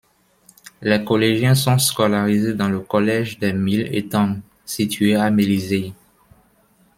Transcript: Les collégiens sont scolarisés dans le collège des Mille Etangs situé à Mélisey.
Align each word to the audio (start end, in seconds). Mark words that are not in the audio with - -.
Les 0.81 1.03
collégiens 1.05 1.53
sont 1.53 1.77
scolarisés 1.77 2.55
dans 2.55 2.69
le 2.69 2.79
collège 2.79 3.37
des 3.37 3.53
Mille 3.53 3.87
Etangs 3.95 4.39
situé 4.65 5.15
à 5.15 5.29
Mélisey. 5.29 5.93